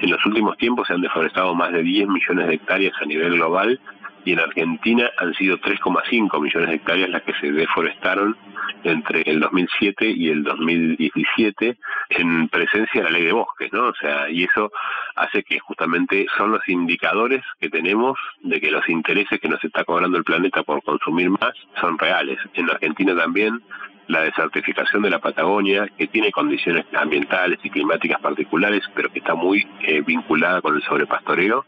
En 0.00 0.10
los 0.10 0.24
últimos 0.24 0.56
tiempos 0.58 0.86
se 0.86 0.94
han 0.94 1.00
deforestado 1.00 1.54
más 1.54 1.72
de 1.72 1.82
10 1.82 2.08
millones 2.08 2.46
de 2.46 2.54
hectáreas 2.54 2.94
a 3.00 3.04
nivel 3.04 3.34
global 3.34 3.80
y 4.24 4.32
en 4.32 4.40
Argentina 4.40 5.10
han 5.18 5.34
sido 5.34 5.58
3,5 5.58 6.40
millones 6.40 6.68
de 6.68 6.76
hectáreas 6.76 7.10
las 7.10 7.22
que 7.22 7.34
se 7.40 7.50
deforestaron 7.50 8.36
entre 8.84 9.22
el 9.22 9.40
2007 9.40 10.06
y 10.06 10.28
el 10.28 10.42
2017 10.42 11.76
en 12.10 12.48
presencia 12.48 13.02
de 13.02 13.04
la 13.04 13.10
ley 13.10 13.24
de 13.24 13.32
bosques, 13.32 13.72
¿no? 13.72 13.88
O 13.88 13.94
sea, 13.94 14.28
y 14.30 14.44
eso 14.44 14.70
hace 15.16 15.42
que 15.42 15.58
justamente 15.58 16.26
son 16.36 16.52
los 16.52 16.66
indicadores 16.68 17.42
que 17.60 17.68
tenemos 17.68 18.18
de 18.42 18.60
que 18.60 18.70
los 18.70 18.88
intereses 18.88 19.40
que 19.40 19.48
nos 19.48 19.62
está 19.64 19.84
cobrando 19.84 20.18
el 20.18 20.24
planeta 20.24 20.62
por 20.62 20.82
consumir 20.82 21.30
más 21.30 21.52
son 21.80 21.98
reales. 21.98 22.38
En 22.54 22.70
Argentina 22.70 23.14
también 23.14 23.62
la 24.08 24.22
desertificación 24.22 25.02
de 25.02 25.10
la 25.10 25.20
Patagonia, 25.20 25.88
que 25.96 26.06
tiene 26.08 26.32
condiciones 26.32 26.84
ambientales 26.92 27.58
y 27.62 27.70
climáticas 27.70 28.20
particulares, 28.20 28.82
pero 28.94 29.10
que 29.10 29.20
está 29.20 29.34
muy 29.34 29.66
eh, 29.82 30.02
vinculada 30.02 30.60
con 30.60 30.76
el 30.76 30.82
sobrepastoreo, 30.82 31.64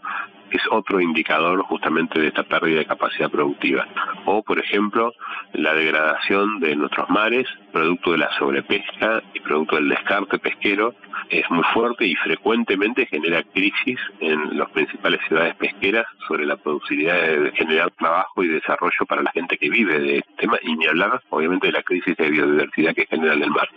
es 0.51 0.63
otro 0.71 1.01
indicador 1.01 1.63
justamente 1.63 2.21
de 2.21 2.29
esta 2.29 2.45
pérdida 2.45 2.79
de 2.79 2.87
capacidad 2.87 3.31
productiva. 3.31 3.87
O, 4.25 4.43
por 4.43 4.59
ejemplo, 4.59 5.13
la 5.55 5.75
degradación 5.75 6.61
de 6.61 6.75
nuestros 6.77 7.09
mares, 7.11 7.47
producto 7.73 8.13
de 8.13 8.19
la 8.19 8.31
sobrepesca 8.39 9.23
y 9.33 9.41
producto 9.41 9.77
del 9.77 9.89
descarte 9.89 10.39
pesquero, 10.39 10.95
es 11.31 11.49
muy 11.51 11.65
fuerte 11.73 12.07
y 12.07 12.15
frecuentemente 12.17 13.07
genera 13.07 13.43
crisis 13.43 13.99
en 14.21 14.59
las 14.59 14.71
principales 14.71 15.21
ciudades 15.27 15.55
pesqueras 15.57 16.07
sobre 16.27 16.45
la 16.45 16.57
posibilidad 16.57 17.15
de 17.15 17.53
generar 17.53 17.91
trabajo 17.93 18.43
y 18.43 18.49
desarrollo 18.49 19.07
para 19.09 19.23
la 19.23 19.31
gente 19.31 19.57
que 19.57 19.71
vive 19.71 19.99
de 19.99 20.19
este 20.19 20.35
tema 20.39 20.59
y 20.63 20.77
ni 20.77 20.87
hablar 20.87 21.23
obviamente 21.31 21.69
de 21.69 21.73
la 21.73 21.83
crisis 21.83 22.17
de 22.17 22.31
biodiversidad 22.31 22.95
que 22.95 23.07
genera 23.07 23.35
en 23.35 23.43
el 23.45 23.51
mar. 23.51 23.69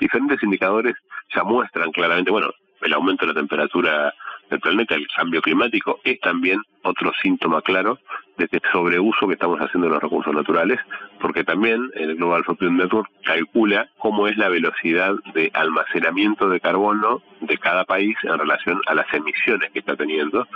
Diferentes 0.00 0.42
indicadores 0.42 0.94
ya 1.34 1.44
muestran 1.44 1.92
claramente, 1.92 2.30
bueno, 2.30 2.50
el 2.82 2.92
aumento 2.92 3.26
de 3.26 3.32
la 3.32 3.40
temperatura 3.40 4.14
del 4.50 4.60
planeta, 4.60 4.94
el 4.94 5.06
cambio 5.14 5.40
climático, 5.42 6.00
es 6.02 6.18
también 6.20 6.60
otro 6.82 7.12
síntoma 7.22 7.62
claro 7.62 7.98
de 8.40 8.46
este 8.46 8.60
sobreuso 8.72 9.26
que 9.26 9.34
estamos 9.34 9.58
haciendo 9.60 9.88
de 9.88 9.94
los 9.94 10.02
recursos 10.02 10.34
naturales, 10.34 10.78
porque 11.20 11.44
también 11.44 11.90
el 11.94 12.16
Global 12.16 12.44
Footprint 12.44 12.80
Network 12.80 13.08
calcula 13.24 13.88
cómo 13.98 14.26
es 14.26 14.36
la 14.36 14.48
velocidad 14.48 15.14
de 15.34 15.50
almacenamiento 15.54 16.48
de 16.48 16.60
carbono 16.60 17.22
de 17.40 17.58
cada 17.58 17.84
país 17.84 18.16
en 18.22 18.38
relación 18.38 18.80
a 18.86 18.94
las 18.94 19.06
emisiones 19.12 19.70
que 19.72 19.80
está 19.80 19.94
teniendo, 19.96 20.46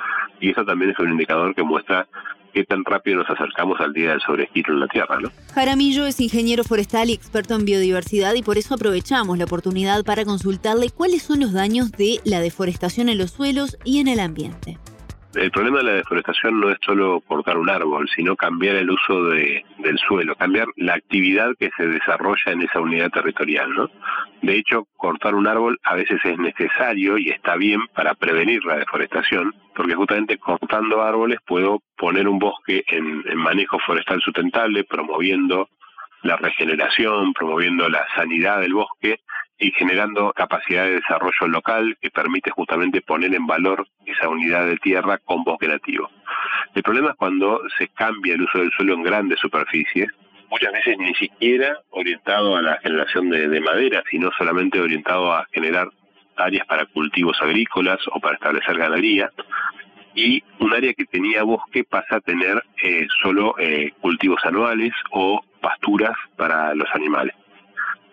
y 0.40 0.50
eso 0.50 0.64
también 0.64 0.90
es 0.90 0.98
un 0.98 1.10
indicador 1.10 1.54
que 1.54 1.62
muestra 1.62 2.06
qué 2.54 2.64
tan 2.64 2.84
rápido 2.84 3.18
nos 3.18 3.28
acercamos 3.28 3.80
al 3.80 3.92
día 3.92 4.10
del 4.10 4.20
sobregiro 4.20 4.72
en 4.72 4.80
la 4.80 4.86
Tierra, 4.86 5.18
¿no? 5.20 5.28
Jaramillo 5.54 6.06
es 6.06 6.20
ingeniero 6.20 6.62
forestal 6.62 7.10
y 7.10 7.12
experto 7.12 7.54
en 7.54 7.64
biodiversidad 7.64 8.34
y 8.34 8.42
por 8.42 8.58
eso 8.58 8.74
aprovechamos 8.74 9.36
la 9.36 9.44
oportunidad 9.44 10.04
para 10.04 10.24
consultarle 10.24 10.90
cuáles 10.90 11.22
son 11.22 11.40
los 11.40 11.52
daños 11.52 11.90
de 11.92 12.20
la 12.24 12.40
deforestación 12.40 13.08
en 13.08 13.18
los 13.18 13.32
suelos 13.32 13.76
y 13.84 13.98
en 13.98 14.08
el 14.08 14.20
ambiente. 14.20 14.78
El 15.34 15.50
problema 15.50 15.78
de 15.78 15.84
la 15.84 15.92
deforestación 15.94 16.60
no 16.60 16.70
es 16.70 16.78
solo 16.84 17.20
cortar 17.20 17.58
un 17.58 17.68
árbol, 17.68 18.08
sino 18.14 18.36
cambiar 18.36 18.76
el 18.76 18.90
uso 18.90 19.24
de, 19.24 19.64
del 19.78 19.98
suelo, 19.98 20.36
cambiar 20.36 20.68
la 20.76 20.94
actividad 20.94 21.54
que 21.58 21.70
se 21.76 21.86
desarrolla 21.86 22.52
en 22.52 22.62
esa 22.62 22.80
unidad 22.80 23.10
territorial, 23.10 23.70
¿no? 23.72 23.90
De 24.42 24.56
hecho, 24.56 24.86
cortar 24.96 25.34
un 25.34 25.46
árbol 25.48 25.78
a 25.82 25.96
veces 25.96 26.20
es 26.24 26.38
necesario 26.38 27.18
y 27.18 27.30
está 27.30 27.56
bien 27.56 27.80
para 27.94 28.14
prevenir 28.14 28.64
la 28.64 28.76
deforestación, 28.76 29.52
porque 29.74 29.94
justamente 29.94 30.38
cortando 30.38 31.02
árboles 31.02 31.38
puedo 31.46 31.82
poner 31.96 32.28
un 32.28 32.38
bosque 32.38 32.84
en, 32.86 33.24
en 33.26 33.38
manejo 33.38 33.78
forestal 33.80 34.20
sustentable, 34.20 34.84
promoviendo 34.84 35.68
la 36.22 36.36
regeneración, 36.36 37.32
promoviendo 37.32 37.88
la 37.88 38.06
sanidad 38.14 38.60
del 38.60 38.74
bosque 38.74 39.20
y 39.58 39.70
generando 39.72 40.32
capacidad 40.32 40.84
de 40.84 40.96
desarrollo 40.96 41.48
local 41.48 41.96
que 42.00 42.10
permite 42.10 42.50
justamente 42.50 43.00
poner 43.02 43.34
en 43.34 43.46
valor 43.46 43.86
esa 44.04 44.28
unidad 44.28 44.66
de 44.66 44.76
tierra 44.78 45.18
con 45.18 45.44
bosque 45.44 45.68
nativo. 45.68 46.10
El 46.74 46.82
problema 46.82 47.10
es 47.10 47.16
cuando 47.16 47.60
se 47.78 47.88
cambia 47.88 48.34
el 48.34 48.42
uso 48.42 48.58
del 48.58 48.70
suelo 48.72 48.94
en 48.94 49.02
grandes 49.02 49.38
superficies, 49.38 50.08
muchas 50.50 50.72
veces 50.72 50.98
ni 50.98 51.14
siquiera 51.14 51.78
orientado 51.90 52.56
a 52.56 52.62
la 52.62 52.78
generación 52.78 53.30
de, 53.30 53.48
de 53.48 53.60
madera, 53.60 54.02
sino 54.10 54.30
solamente 54.36 54.80
orientado 54.80 55.32
a 55.32 55.46
generar 55.52 55.88
áreas 56.36 56.66
para 56.66 56.86
cultivos 56.86 57.40
agrícolas 57.40 57.98
o 58.12 58.20
para 58.20 58.34
establecer 58.34 58.76
ganadería, 58.76 59.30
y 60.14 60.42
un 60.60 60.72
área 60.72 60.94
que 60.94 61.04
tenía 61.06 61.42
bosque 61.42 61.84
pasa 61.84 62.16
a 62.16 62.20
tener 62.20 62.62
eh, 62.82 63.06
solo 63.22 63.54
eh, 63.58 63.92
cultivos 64.00 64.40
anuales 64.44 64.92
o 65.10 65.40
pasturas 65.60 66.16
para 66.36 66.74
los 66.74 66.88
animales. 66.94 67.34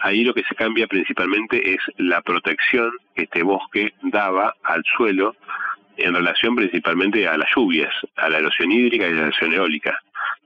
Ahí 0.03 0.23
lo 0.23 0.33
que 0.33 0.43
se 0.43 0.55
cambia 0.55 0.87
principalmente 0.87 1.75
es 1.75 1.79
la 1.97 2.21
protección 2.21 2.91
que 3.15 3.23
este 3.23 3.43
bosque 3.43 3.93
daba 4.01 4.55
al 4.63 4.83
suelo 4.97 5.35
en 5.97 6.15
relación 6.15 6.55
principalmente 6.55 7.27
a 7.27 7.37
las 7.37 7.47
lluvias, 7.55 7.93
a 8.15 8.27
la 8.29 8.39
erosión 8.39 8.71
hídrica 8.71 9.07
y 9.07 9.11
a 9.11 9.13
la 9.13 9.21
erosión 9.23 9.53
eólica. 9.53 9.99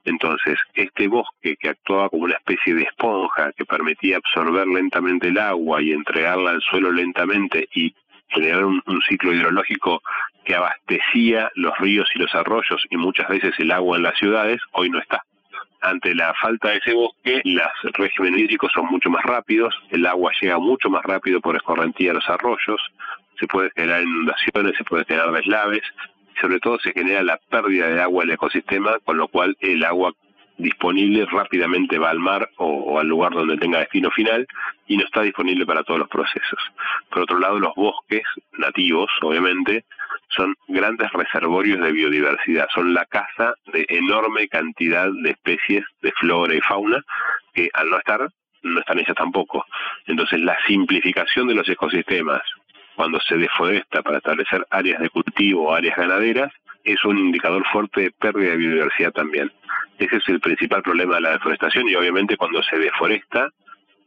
Entonces, 0.04 0.60
este 0.74 1.08
bosque 1.08 1.56
que 1.56 1.70
actuaba 1.70 2.10
como 2.10 2.26
una 2.26 2.36
especie 2.36 2.76
de 2.76 2.84
esponja 2.84 3.54
que 3.54 3.64
permitía 3.64 4.18
absorber 4.18 4.68
lentamente 4.68 5.30
el 5.30 5.38
agua 5.38 5.82
y 5.82 5.94
entregarla 5.94 6.52
al 6.52 6.62
suelo 6.62 6.92
lentamente 6.92 7.70
y 7.74 7.96
generar 8.28 8.66
un, 8.66 8.84
un, 8.86 9.02
ciclo 9.08 9.34
hidrológico 9.34 10.02
que 10.44 10.56
abastecía 10.56 11.50
los 11.56 11.78
ríos 11.80 12.10
y 12.14 12.20
los 12.20 12.36
arroyos 12.36 12.86
y 12.90 12.98
muchas 12.98 13.30
veces 13.30 13.54
el 13.58 13.72
agua 13.72 13.96
en 13.96 14.04
las 14.04 14.18
ciudades, 14.18 14.60
hoy 14.74 14.90
no 14.90 15.00
está 15.00 15.24
ante 15.86 16.16
la 16.16 16.34
falta 16.34 16.70
de 16.70 16.78
ese 16.78 16.94
bosque, 16.94 17.42
los 17.44 17.94
regímenes 17.94 18.42
hídricos 18.42 18.72
son 18.74 18.88
mucho 18.88 19.10
más 19.10 19.24
rápidos, 19.24 19.74
el 19.92 20.06
agua 20.06 20.32
llega 20.42 20.58
mucho 20.58 20.90
más 20.90 21.04
rápido 21.04 21.40
por 21.42 21.56
escorrentía 21.56 22.12
a 22.12 22.16
los 22.16 22.30
arroyos, 22.30 22.82
se 23.40 23.48
puede 23.48 23.70
generar 23.76 24.02
inundaciones, 24.02 24.74
se 24.78 24.84
puede 24.84 25.06
generar 25.06 25.32
deslaves, 25.32 25.82
sobre 26.42 26.60
todo 26.60 26.80
se 26.80 26.92
genera 26.92 27.24
la 27.24 27.40
pérdida 27.50 27.88
de 27.88 28.02
agua 28.02 28.24
en 28.24 28.30
el 28.30 28.36
ecosistema, 28.36 28.98
con 29.04 29.18
lo 29.18 29.28
cual 29.28 29.56
el 29.60 29.84
agua 29.84 30.14
disponible 30.58 31.26
rápidamente 31.26 32.00
va 32.00 32.10
al 32.10 32.20
mar 32.20 32.50
o, 32.58 33.00
al 33.00 33.08
lugar 33.08 33.34
donde 33.34 33.58
tenga 33.58 33.80
destino 33.80 34.10
final 34.12 34.48
y 34.88 34.98
no 34.98 35.04
está 35.06 35.22
disponible 35.22 35.66
para 35.66 35.84
todos 35.84 36.00
los 36.00 36.10
procesos. 36.10 36.60
Por 37.10 37.24
otro 37.24 37.40
lado, 37.40 37.60
los 37.60 37.76
bosques 37.76 38.24
nativos, 38.58 39.10
obviamente, 39.22 39.86
son 40.30 40.56
grandes 40.68 41.12
reservorios 41.12 41.80
de 41.80 41.92
biodiversidad, 41.92 42.68
son 42.74 42.94
la 42.94 43.06
casa 43.06 43.56
de 43.72 43.86
enorme 43.90 44.48
cantidad 44.48 45.10
de 45.24 45.32
especies 45.32 45.84
de 46.02 46.12
flora 46.14 46.54
y 46.54 46.62
fauna 46.62 47.04
que 47.54 47.70
al 47.74 47.90
no 47.90 47.98
estar, 47.98 48.30
no 48.64 48.80
están 48.80 49.00
ellas 49.00 49.16
tampoco. 49.16 49.66
Entonces 50.08 50.42
la 50.42 50.58
simplificación 50.68 51.48
de 51.48 51.56
los 51.56 51.68
ecosistemas 51.70 52.42
cuando 52.96 53.20
se 53.22 53.38
deforesta 53.38 54.02
para 54.02 54.18
establecer 54.18 54.66
áreas 54.70 55.02
de 55.02 55.10
cultivo 55.10 55.70
o 55.70 55.74
áreas 55.74 55.98
ganaderas 55.98 56.52
es 56.84 57.04
un 57.04 57.18
indicador 57.18 57.66
fuerte 57.72 58.02
de 58.02 58.12
pérdida 58.12 58.52
de 58.52 58.58
biodiversidad 58.58 59.12
también. 59.12 59.52
Ese 59.98 60.18
es 60.18 60.28
el 60.28 60.40
principal 60.40 60.84
problema 60.84 61.16
de 61.16 61.22
la 61.22 61.32
deforestación 61.32 61.90
y 61.90 61.96
obviamente 61.96 62.38
cuando 62.38 62.62
se 62.64 62.78
deforesta 62.78 63.50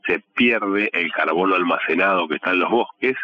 se 0.07 0.21
pierde 0.35 0.89
el 0.93 1.13
carbono 1.13 1.55
almacenado 1.55 2.29
que 2.29 2.37
está 2.37 2.53
en 2.53 2.61
los 2.61 2.71
bosques 2.71 3.17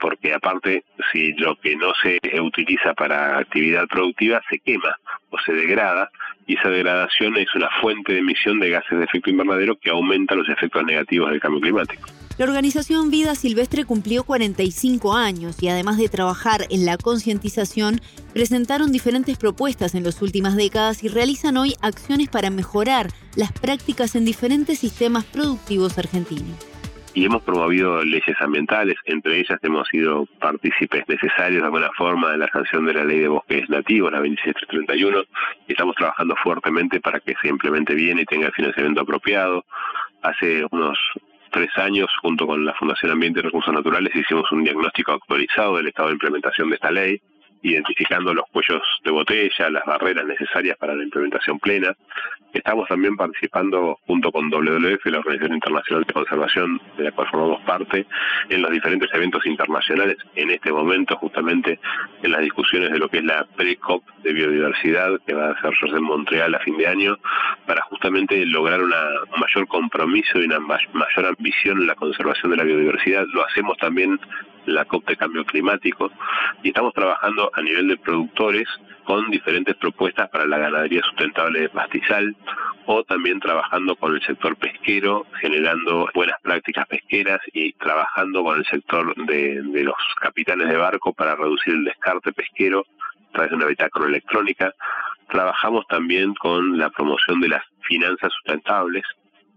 porque 0.00 0.34
aparte 0.34 0.84
si 1.12 1.32
lo 1.34 1.56
que 1.56 1.76
no 1.76 1.92
se 2.02 2.18
utiliza 2.40 2.94
para 2.94 3.38
actividad 3.38 3.86
productiva 3.88 4.40
se 4.50 4.58
quema 4.58 4.96
o 5.30 5.38
se 5.44 5.52
degrada 5.52 6.10
y 6.46 6.56
esa 6.56 6.68
degradación 6.68 7.36
es 7.36 7.52
una 7.54 7.68
fuente 7.80 8.12
de 8.12 8.20
emisión 8.20 8.60
de 8.60 8.70
gases 8.70 8.98
de 8.98 9.04
efecto 9.04 9.30
invernadero 9.30 9.76
que 9.76 9.90
aumenta 9.90 10.34
los 10.34 10.48
efectos 10.48 10.84
negativos 10.84 11.30
del 11.30 11.40
cambio 11.40 11.60
climático. 11.60 12.08
La 12.38 12.44
organización 12.44 13.10
Vida 13.10 13.34
Silvestre 13.34 13.84
cumplió 13.84 14.22
45 14.22 15.14
años 15.16 15.62
y 15.62 15.68
además 15.68 15.96
de 15.96 16.10
trabajar 16.10 16.66
en 16.68 16.84
la 16.84 16.98
concientización, 16.98 18.00
presentaron 18.34 18.92
diferentes 18.92 19.38
propuestas 19.38 19.94
en 19.94 20.04
las 20.04 20.20
últimas 20.20 20.54
décadas 20.54 21.02
y 21.02 21.08
realizan 21.08 21.56
hoy 21.56 21.74
acciones 21.80 22.28
para 22.28 22.50
mejorar 22.50 23.08
las 23.36 23.52
prácticas 23.52 24.14
en 24.16 24.26
diferentes 24.26 24.78
sistemas 24.78 25.24
productivos 25.24 25.98
argentinos 25.98 26.75
y 27.16 27.24
hemos 27.24 27.42
promovido 27.42 28.04
leyes 28.04 28.36
ambientales, 28.40 28.94
entre 29.06 29.40
ellas 29.40 29.58
hemos 29.62 29.88
sido 29.88 30.26
partícipes 30.38 31.02
necesarios 31.08 31.62
de 31.62 31.64
alguna 31.64 31.90
forma 31.96 32.32
de 32.32 32.36
la 32.36 32.48
sanción 32.48 32.84
de 32.84 32.92
la 32.92 33.04
ley 33.04 33.20
de 33.20 33.28
bosques 33.28 33.66
nativos, 33.70 34.12
la 34.12 34.18
2731, 34.18 35.22
y 35.66 35.72
estamos 35.72 35.96
trabajando 35.96 36.36
fuertemente 36.42 37.00
para 37.00 37.18
que 37.20 37.34
se 37.40 37.48
implemente 37.48 37.94
bien 37.94 38.18
y 38.18 38.26
tenga 38.26 38.48
el 38.48 38.52
financiamiento 38.52 39.00
apropiado. 39.00 39.64
Hace 40.20 40.66
unos 40.70 40.98
tres 41.52 41.70
años, 41.76 42.10
junto 42.20 42.46
con 42.46 42.66
la 42.66 42.74
Fundación 42.74 43.12
Ambiente 43.12 43.40
y 43.40 43.44
Recursos 43.44 43.72
Naturales, 43.72 44.14
hicimos 44.14 44.52
un 44.52 44.64
diagnóstico 44.64 45.12
actualizado 45.12 45.78
del 45.78 45.88
estado 45.88 46.08
de 46.08 46.14
implementación 46.16 46.68
de 46.68 46.74
esta 46.74 46.90
ley, 46.90 47.18
identificando 47.62 48.34
los 48.34 48.44
cuellos 48.52 48.82
de 49.04 49.10
botella, 49.10 49.70
las 49.70 49.84
barreras 49.84 50.26
necesarias 50.26 50.76
para 50.76 50.94
la 50.94 51.02
implementación 51.02 51.58
plena. 51.58 51.96
Estamos 52.52 52.88
también 52.88 53.16
participando 53.16 53.98
junto 54.06 54.32
con 54.32 54.48
WWF, 54.48 55.04
la 55.06 55.18
Organización 55.18 55.54
Internacional 55.54 56.04
de 56.04 56.12
Conservación, 56.12 56.80
de 56.96 57.04
la 57.04 57.12
cual 57.12 57.28
formamos 57.28 57.60
parte, 57.62 58.06
en 58.48 58.62
los 58.62 58.70
diferentes 58.70 59.10
eventos 59.12 59.44
internacionales, 59.44 60.16
en 60.36 60.50
este 60.50 60.72
momento 60.72 61.16
justamente 61.16 61.78
en 62.22 62.32
las 62.32 62.40
discusiones 62.40 62.92
de 62.92 62.98
lo 62.98 63.08
que 63.08 63.18
es 63.18 63.24
la 63.24 63.44
pre-COP 63.56 64.02
de 64.22 64.32
biodiversidad 64.32 65.20
que 65.26 65.34
va 65.34 65.48
a 65.48 65.52
hacerse 65.52 65.96
en 65.96 66.04
Montreal 66.04 66.54
a 66.54 66.60
fin 66.60 66.78
de 66.78 66.86
año, 66.86 67.18
para 67.66 67.82
justamente 67.82 68.44
lograr 68.46 68.80
un 68.80 68.90
mayor 68.90 69.68
compromiso 69.68 70.40
y 70.40 70.44
una 70.44 70.60
mayor 70.60 71.26
ambición 71.26 71.78
en 71.78 71.86
la 71.88 71.94
conservación 71.94 72.52
de 72.52 72.56
la 72.56 72.64
biodiversidad. 72.64 73.26
Lo 73.32 73.44
hacemos 73.44 73.76
también 73.78 74.18
la 74.66 74.84
COP 74.84 75.08
de 75.08 75.16
cambio 75.16 75.44
climático 75.44 76.10
y 76.62 76.68
estamos 76.68 76.92
trabajando 76.94 77.50
a 77.54 77.62
nivel 77.62 77.88
de 77.88 77.96
productores 77.96 78.68
con 79.04 79.30
diferentes 79.30 79.76
propuestas 79.76 80.28
para 80.30 80.46
la 80.46 80.58
ganadería 80.58 81.00
sustentable 81.02 81.60
de 81.60 81.68
pastizal 81.68 82.36
o 82.86 83.04
también 83.04 83.40
trabajando 83.40 83.96
con 83.96 84.14
el 84.14 84.22
sector 84.22 84.56
pesquero, 84.56 85.26
generando 85.40 86.08
buenas 86.14 86.40
prácticas 86.40 86.86
pesqueras 86.86 87.40
y 87.52 87.72
trabajando 87.74 88.42
con 88.42 88.58
el 88.58 88.64
sector 88.66 89.14
de, 89.26 89.62
los 89.62 89.94
capitanes 90.20 90.68
de 90.68 90.76
barco 90.76 91.12
para 91.12 91.36
reducir 91.36 91.74
el 91.74 91.84
descarte 91.84 92.32
pesquero 92.32 92.84
a 93.28 93.32
través 93.32 93.50
de 93.50 93.56
una 93.56 93.66
bitácora 93.66 94.06
electrónica. 94.06 94.72
Trabajamos 95.28 95.86
también 95.88 96.34
con 96.34 96.78
la 96.78 96.90
promoción 96.90 97.40
de 97.40 97.48
las 97.48 97.62
finanzas 97.82 98.32
sustentables, 98.32 99.04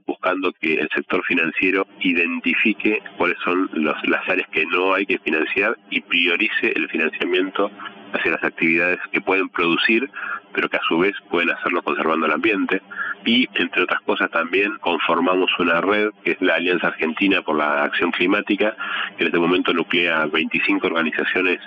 buscando 0.10 0.52
que 0.54 0.74
el 0.74 0.90
sector 0.94 1.24
financiero 1.26 1.88
identifique 2.02 3.02
cuáles 3.18 3.38
son 3.44 3.70
los, 3.74 3.96
las 4.08 4.28
áreas 4.28 4.50
que 4.50 4.66
no 4.66 4.94
hay 4.94 5.06
que 5.06 5.20
financiar 5.20 5.78
y 5.90 6.02
priorice 6.02 6.74
el 6.76 6.90
financiamiento 6.90 7.72
hacia 8.14 8.32
las 8.32 8.44
actividades 8.44 9.00
que 9.12 9.22
pueden 9.22 9.50
producir, 9.50 10.10
pero 10.54 10.68
que 10.68 10.78
a 10.78 10.88
su 10.88 10.98
vez 10.98 11.14
pueden 11.30 11.52
hacerlo 11.52 11.82
conservando 11.84 12.26
el 12.26 12.32
ambiente. 12.32 12.82
Y, 13.26 13.48
entre 13.56 13.84
otras 13.84 14.02
cosas, 14.02 14.32
también 14.32 14.78
conformamos 14.80 15.52
una 15.60 15.82
red, 15.82 16.10
que 16.24 16.32
es 16.32 16.42
la 16.42 16.56
Alianza 16.56 16.88
Argentina 16.88 17.42
por 17.42 17.58
la 17.58 17.84
Acción 17.84 18.12
Climática, 18.12 18.76
que 19.18 19.24
en 19.24 19.28
este 19.28 19.40
momento 19.40 19.74
nuclea 19.74 20.26
25 20.26 20.88
organizaciones 20.88 21.60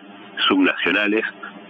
subnacionales 0.49 1.25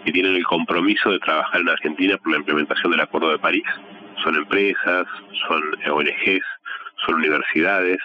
que 0.05 0.13
tienen 0.13 0.35
el 0.37 0.45
compromiso 0.45 1.11
de 1.11 1.19
trabajar 1.19 1.61
en 1.61 1.69
Argentina 1.69 2.17
por 2.17 2.33
la 2.33 2.39
implementación 2.39 2.93
del 2.93 3.01
Acuerdo 3.01 3.31
de 3.31 3.39
París. 3.39 3.65
Son 4.23 4.35
empresas, 4.37 5.07
son 5.49 5.63
ONGs, 5.91 6.45
son 7.07 7.17
universidades, 7.17 7.99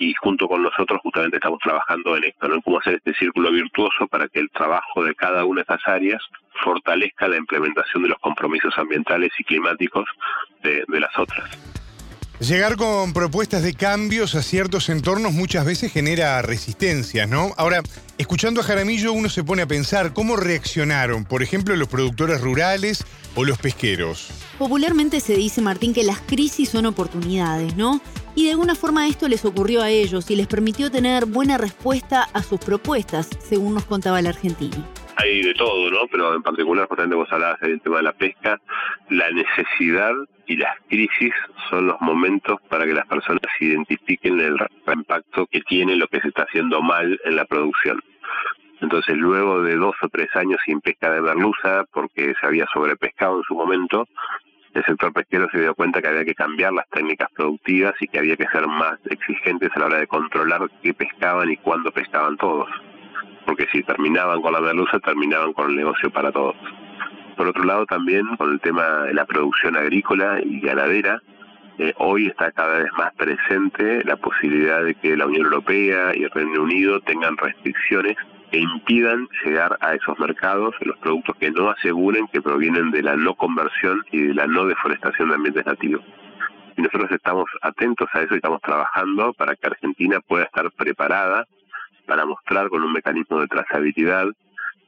y 0.00 0.14
junto 0.14 0.48
con 0.48 0.62
nosotros 0.62 0.98
justamente 1.02 1.36
estamos 1.36 1.58
trabajando 1.62 2.16
en 2.16 2.24
esto, 2.24 2.48
¿no? 2.48 2.54
En 2.54 2.62
cómo 2.62 2.78
hacer 2.78 2.94
este 2.94 3.12
círculo 3.14 3.52
virtuoso 3.52 4.08
para 4.08 4.28
que 4.28 4.40
el 4.40 4.50
trabajo 4.50 5.04
de 5.04 5.14
cada 5.14 5.44
una 5.44 5.58
de 5.58 5.62
estas 5.62 5.86
áreas 5.86 6.22
fortalezca 6.64 7.28
la 7.28 7.36
implementación 7.36 8.02
de 8.02 8.08
los 8.08 8.18
compromisos 8.18 8.76
ambientales 8.78 9.30
y 9.38 9.44
climáticos 9.44 10.08
de, 10.62 10.84
de 10.88 11.00
las 11.00 11.16
otras. 11.18 11.79
Llegar 12.40 12.76
con 12.76 13.12
propuestas 13.12 13.62
de 13.62 13.74
cambios 13.74 14.34
a 14.34 14.40
ciertos 14.42 14.88
entornos 14.88 15.34
muchas 15.34 15.66
veces 15.66 15.92
genera 15.92 16.40
resistencias, 16.40 17.28
¿no? 17.28 17.52
Ahora, 17.58 17.82
escuchando 18.16 18.62
a 18.62 18.64
Jaramillo 18.64 19.12
uno 19.12 19.28
se 19.28 19.44
pone 19.44 19.60
a 19.60 19.66
pensar 19.66 20.14
cómo 20.14 20.36
reaccionaron, 20.36 21.26
por 21.26 21.42
ejemplo, 21.42 21.76
los 21.76 21.88
productores 21.88 22.40
rurales 22.40 23.04
o 23.34 23.44
los 23.44 23.58
pesqueros. 23.58 24.28
Popularmente 24.58 25.20
se 25.20 25.34
dice, 25.34 25.60
Martín, 25.60 25.92
que 25.92 26.02
las 26.02 26.20
crisis 26.20 26.70
son 26.70 26.86
oportunidades, 26.86 27.76
¿no? 27.76 28.00
Y 28.34 28.46
de 28.46 28.52
alguna 28.52 28.74
forma 28.74 29.06
esto 29.06 29.28
les 29.28 29.44
ocurrió 29.44 29.82
a 29.82 29.90
ellos 29.90 30.30
y 30.30 30.36
les 30.36 30.46
permitió 30.46 30.90
tener 30.90 31.26
buena 31.26 31.58
respuesta 31.58 32.22
a 32.32 32.42
sus 32.42 32.58
propuestas, 32.58 33.28
según 33.46 33.74
nos 33.74 33.84
contaba 33.84 34.18
el 34.18 34.26
argentino 34.26 34.99
hay 35.20 35.42
de 35.42 35.54
todo, 35.54 35.90
¿no? 35.90 36.06
Pero 36.10 36.34
en 36.34 36.42
particular, 36.42 36.86
justamente 36.88 37.16
vos 37.16 37.32
hablabas 37.32 37.60
del 37.60 37.80
tema 37.80 37.98
de 37.98 38.02
la 38.04 38.12
pesca, 38.12 38.60
la 39.08 39.30
necesidad 39.30 40.12
y 40.46 40.56
las 40.56 40.76
crisis 40.88 41.32
son 41.68 41.86
los 41.86 42.00
momentos 42.00 42.60
para 42.68 42.84
que 42.84 42.94
las 42.94 43.06
personas 43.06 43.42
identifiquen 43.60 44.40
el 44.40 44.56
impacto 44.92 45.46
que 45.46 45.60
tiene 45.62 45.96
lo 45.96 46.08
que 46.08 46.20
se 46.20 46.28
está 46.28 46.42
haciendo 46.44 46.82
mal 46.82 47.20
en 47.24 47.36
la 47.36 47.44
producción. 47.44 48.02
Entonces, 48.80 49.16
luego 49.16 49.62
de 49.62 49.76
dos 49.76 49.94
o 50.02 50.08
tres 50.08 50.34
años 50.34 50.58
sin 50.64 50.80
pesca 50.80 51.10
de 51.10 51.20
merluza, 51.20 51.84
porque 51.92 52.34
se 52.40 52.46
había 52.46 52.66
sobrepescado 52.72 53.36
en 53.38 53.42
su 53.44 53.54
momento, 53.54 54.08
el 54.72 54.84
sector 54.84 55.12
pesquero 55.12 55.48
se 55.52 55.60
dio 55.60 55.74
cuenta 55.74 56.00
que 56.00 56.08
había 56.08 56.24
que 56.24 56.34
cambiar 56.34 56.72
las 56.72 56.88
técnicas 56.90 57.28
productivas 57.34 57.94
y 58.00 58.06
que 58.08 58.18
había 58.18 58.36
que 58.36 58.46
ser 58.46 58.66
más 58.66 58.98
exigentes 59.04 59.70
a 59.74 59.80
la 59.80 59.86
hora 59.86 59.98
de 59.98 60.06
controlar 60.06 60.70
qué 60.82 60.94
pescaban 60.94 61.50
y 61.50 61.56
cuándo 61.58 61.90
pescaban 61.90 62.36
todos. 62.36 62.68
Porque 63.50 63.66
si 63.72 63.82
terminaban 63.82 64.40
con 64.42 64.52
la 64.52 64.60
merluza, 64.60 65.00
terminaban 65.00 65.52
con 65.54 65.70
el 65.70 65.76
negocio 65.76 66.08
para 66.08 66.30
todos. 66.30 66.54
Por 67.36 67.48
otro 67.48 67.64
lado, 67.64 67.84
también 67.84 68.24
con 68.36 68.52
el 68.52 68.60
tema 68.60 68.86
de 69.06 69.12
la 69.12 69.24
producción 69.24 69.76
agrícola 69.76 70.38
y 70.40 70.60
ganadera, 70.60 71.20
eh, 71.78 71.92
hoy 71.96 72.28
está 72.28 72.52
cada 72.52 72.78
vez 72.78 72.92
más 72.96 73.12
presente 73.14 74.04
la 74.04 74.14
posibilidad 74.14 74.84
de 74.84 74.94
que 74.94 75.16
la 75.16 75.26
Unión 75.26 75.46
Europea 75.46 76.12
y 76.14 76.22
el 76.22 76.30
Reino 76.30 76.62
Unido 76.62 77.00
tengan 77.00 77.36
restricciones 77.38 78.16
que 78.52 78.60
impidan 78.60 79.28
llegar 79.44 79.76
a 79.80 79.96
esos 79.96 80.16
mercados 80.20 80.72
los 80.82 80.96
productos 80.98 81.34
que 81.40 81.50
no 81.50 81.70
aseguren 81.70 82.28
que 82.28 82.40
provienen 82.40 82.92
de 82.92 83.02
la 83.02 83.16
no 83.16 83.34
conversión 83.34 84.04
y 84.12 84.28
de 84.28 84.34
la 84.34 84.46
no 84.46 84.64
deforestación 84.66 85.30
de 85.30 85.34
ambientes 85.34 85.66
nativos. 85.66 86.04
Y 86.76 86.82
nosotros 86.82 87.10
estamos 87.10 87.46
atentos 87.62 88.08
a 88.12 88.20
eso 88.20 88.34
y 88.34 88.36
estamos 88.36 88.60
trabajando 88.60 89.32
para 89.32 89.56
que 89.56 89.66
Argentina 89.66 90.20
pueda 90.20 90.44
estar 90.44 90.70
preparada 90.70 91.48
para 92.10 92.26
mostrar 92.26 92.68
con 92.70 92.82
un 92.82 92.92
mecanismo 92.92 93.40
de 93.40 93.46
trazabilidad 93.46 94.26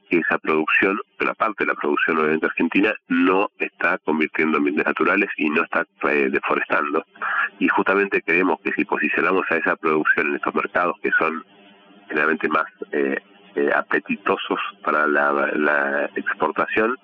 que 0.09 0.17
esa 0.17 0.37
producción, 0.39 0.99
la 1.19 1.33
parte 1.33 1.63
de 1.63 1.67
la 1.69 1.73
producción 1.75 2.17
obviamente 2.17 2.47
argentina, 2.47 2.93
no 3.07 3.49
está 3.59 3.97
convirtiendo 3.99 4.57
en 4.57 4.59
ambientes 4.59 4.85
naturales 4.85 5.29
y 5.37 5.49
no 5.49 5.63
está 5.63 5.85
eh, 6.09 6.27
deforestando. 6.29 7.05
Y 7.59 7.69
justamente 7.69 8.21
creemos 8.23 8.59
que 8.59 8.73
si 8.73 8.83
posicionamos 8.83 9.45
a 9.49 9.55
esa 9.55 9.77
producción 9.77 10.27
en 10.27 10.35
estos 10.35 10.53
mercados 10.53 10.97
que 11.01 11.11
son 11.17 11.45
generalmente 12.09 12.49
más 12.49 12.65
eh, 12.91 13.17
eh, 13.55 13.71
apetitosos 13.73 14.59
para 14.83 15.07
la, 15.07 16.09
exportación, 16.17 16.97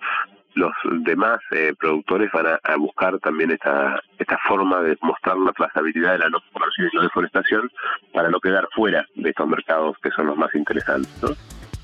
los 0.60 0.72
demás 1.06 1.40
eh, 1.52 1.74
productores 1.80 2.30
van 2.32 2.46
a, 2.48 2.76
buscar 2.76 3.18
también 3.20 3.52
esta, 3.52 4.00
esta 4.18 4.38
forma 4.48 4.82
de 4.82 4.98
mostrar 5.02 5.38
la 5.38 5.52
trazabilidad 5.54 6.14
de 6.14 6.20
la 6.20 6.30
no 6.30 6.40
y 6.78 6.96
la 6.96 7.04
deforestación 7.04 7.72
para 8.14 8.30
no 8.30 8.40
quedar 8.40 8.68
fuera 8.76 9.06
de 9.16 9.30
estos 9.30 9.48
mercados 9.48 9.98
que 10.04 10.12
son 10.12 10.28
los 10.28 10.38
más 10.38 10.54
interesantes. 10.54 11.10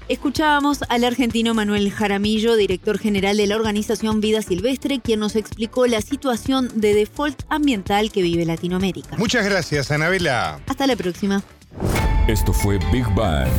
Escuchábamos 0.07 0.83
al 0.89 1.03
argentino 1.03 1.55
Manuel 1.55 1.91
Jaramillo, 1.91 2.55
director 2.55 2.99
general 2.99 3.37
de 3.37 3.47
la 3.47 3.55
organización 3.55 4.21
Vida 4.21 4.43
Silvestre, 4.43 4.99
quien 4.99 5.19
nos 5.19 5.35
explicó 5.35 5.87
la 5.87 6.01
situación 6.01 6.69
de 6.75 6.93
default 6.93 7.41
ambiental 7.49 8.11
que 8.11 8.21
vive 8.21 8.45
Latinoamérica. 8.45 9.17
Muchas 9.17 9.45
gracias, 9.45 9.89
Anabela. 9.89 10.59
Hasta 10.67 10.85
la 10.85 10.95
próxima. 10.95 11.41
Esto 12.27 12.53
fue 12.53 12.77
Big 12.91 13.05
Bang 13.15 13.49